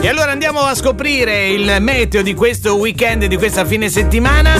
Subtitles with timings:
[0.00, 4.54] E allora andiamo a scoprire il meteo di questo weekend, di questa fine settimana.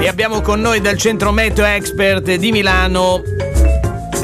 [0.00, 3.22] E abbiamo con noi dal centro meteo expert di Milano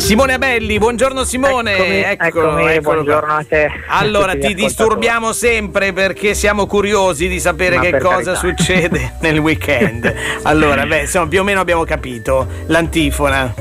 [0.06, 1.72] Simone Abelli, buongiorno Simone.
[1.72, 3.68] Eccomi, eccolo, eccomi, eccolo buongiorno a te.
[3.88, 8.34] Allora ti disturbiamo sempre perché siamo curiosi di sapere Ma che cosa carità.
[8.34, 10.14] succede nel weekend.
[10.46, 13.52] Allora, beh, insomma, più o meno abbiamo capito l'antifona.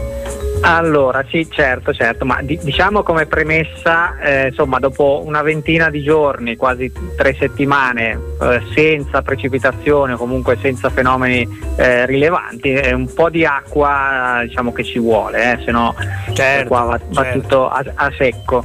[0.67, 6.01] Allora, sì, certo, certo, ma di- diciamo come premessa, eh, insomma, dopo una ventina di
[6.01, 13.13] giorni, quasi tre settimane, eh, senza precipitazione o comunque senza fenomeni eh, rilevanti, è un
[13.13, 15.93] po' di acqua diciamo che ci vuole, eh, se no
[16.33, 17.39] certo, qua va, va certo.
[17.39, 18.63] tutto a, a secco.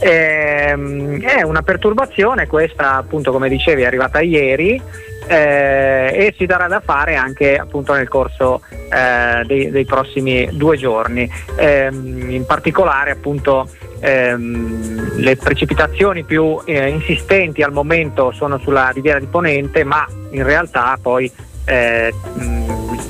[0.00, 4.80] Ehm, è una perturbazione, questa appunto come dicevi è arrivata ieri,
[5.26, 10.76] eh, e si darà da fare anche appunto nel corso eh, dei, dei, prossimi due
[10.76, 11.30] giorni.
[11.56, 13.68] Eh, in particolare appunto
[14.00, 20.42] ehm, le precipitazioni più eh, insistenti al momento sono sulla riviera di Ponente, ma in
[20.42, 21.30] realtà poi
[21.64, 22.12] eh,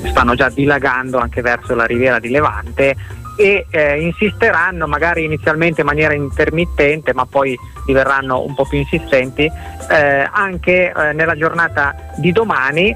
[0.09, 2.95] stanno già dilagando anche verso la riviera di Levante
[3.35, 9.49] e eh, insisteranno magari inizialmente in maniera intermittente ma poi diverranno un po' più insistenti
[9.89, 12.95] eh, anche eh, nella giornata di domani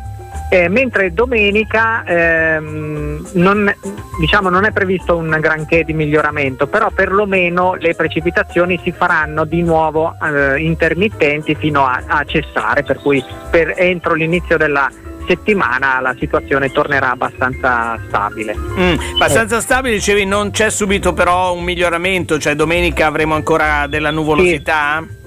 [0.49, 3.71] eh, mentre domenica ehm, non,
[4.19, 9.61] diciamo, non, è previsto un granché di miglioramento, però perlomeno le precipitazioni si faranno di
[9.61, 14.89] nuovo eh, intermittenti fino a, a, cessare, per cui per, entro l'inizio della
[15.29, 18.55] settimana la situazione tornerà abbastanza stabile.
[18.57, 19.61] Mm, abbastanza eh.
[19.61, 25.05] stabile, dicevi, non c'è subito però un miglioramento, cioè domenica avremo ancora della nuvolosità?
[25.07, 25.18] Sì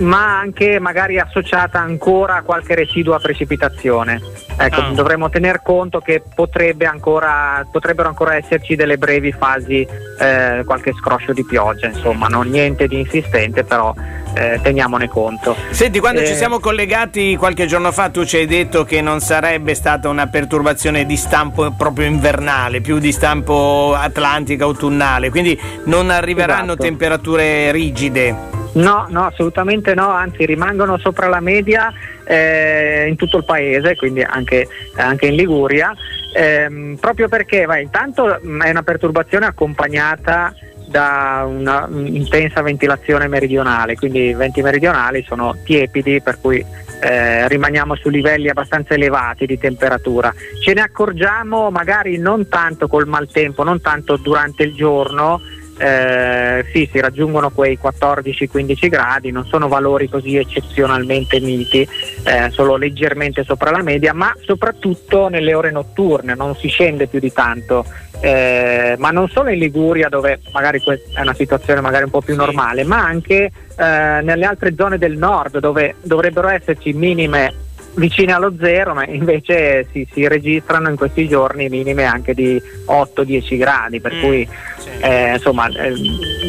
[0.00, 4.20] ma anche magari associata ancora a qualche residua precipitazione.
[4.56, 4.92] Ecco, oh.
[4.92, 9.86] dovremmo tener conto che potrebbe ancora, potrebbero ancora esserci delle brevi fasi,
[10.18, 13.94] eh, qualche scroscio di pioggia, insomma, non niente di insistente, però
[14.34, 15.56] eh, teniamone conto.
[15.70, 19.20] Senti, quando eh, ci siamo collegati qualche giorno fa, tu ci hai detto che non
[19.20, 26.10] sarebbe stata una perturbazione di stampo proprio invernale, più di stampo atlantico autunnale, quindi non
[26.10, 26.82] arriveranno esatto.
[26.82, 28.59] temperature rigide.
[28.72, 31.92] No, no, assolutamente no, anzi rimangono sopra la media
[32.24, 35.92] eh, in tutto il paese, quindi anche, anche in Liguria,
[36.34, 40.54] ehm, proprio perché vai, intanto è una perturbazione accompagnata
[40.86, 46.64] da una intensa ventilazione meridionale, quindi i venti meridionali sono tiepidi per cui
[47.00, 50.32] eh, rimaniamo su livelli abbastanza elevati di temperatura.
[50.60, 55.40] Ce ne accorgiamo magari non tanto col maltempo, non tanto durante il giorno,
[55.80, 61.88] eh, sì, si raggiungono quei 14-15 gradi, non sono valori così eccezionalmente miti,
[62.24, 67.18] eh, solo leggermente sopra la media, ma soprattutto nelle ore notturne, non si scende più
[67.18, 67.86] di tanto.
[68.22, 70.82] Eh, ma non solo in Liguria dove magari
[71.14, 75.16] è una situazione magari un po' più normale, ma anche eh, nelle altre zone del
[75.16, 81.28] nord dove dovrebbero esserci minime vicine allo zero, ma invece si, si, registrano in questi
[81.28, 84.88] giorni minime anche di 8-10 gradi, per mm, cui sì.
[85.00, 85.94] eh, insomma eh,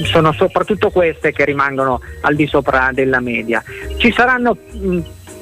[0.05, 3.63] sono soprattutto queste che rimangono al di sopra della media.
[3.97, 4.99] Ci saranno mh,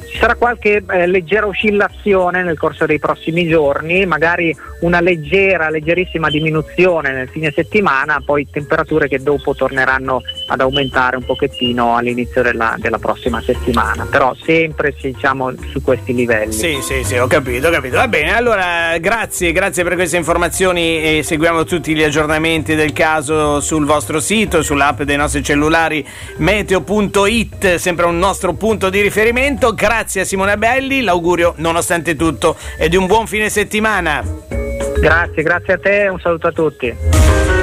[0.09, 6.29] ci sarà qualche eh, leggera oscillazione nel corso dei prossimi giorni, magari una leggera, leggerissima
[6.29, 12.75] diminuzione nel fine settimana, poi temperature che dopo torneranno ad aumentare un pochettino all'inizio della,
[12.77, 16.51] della prossima settimana, però sempre diciamo su questi livelli.
[16.51, 17.97] Sì, sì, sì, ho capito, ho capito.
[17.97, 23.61] Va bene, allora grazie, grazie per queste informazioni e seguiamo tutti gli aggiornamenti del caso
[23.61, 26.05] sul vostro sito, sull'app dei nostri cellulari
[26.37, 29.73] meteo.it, sempre un nostro punto di riferimento.
[29.73, 34.23] Grazie a Simone Belli, l'augurio nonostante tutto è di un buon fine settimana.
[34.99, 37.58] Grazie, grazie a te, un saluto a tutti.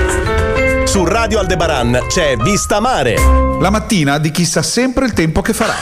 [0.86, 3.16] Su Radio Aldebaran c'è Vista Mare.
[3.60, 5.74] La mattina di chi sa sempre il tempo che farà.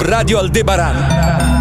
[0.00, 1.57] Radio Aldebaran.